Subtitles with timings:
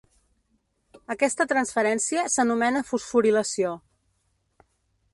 [1.15, 3.79] Aquesta transferència s'anomena fosforilació.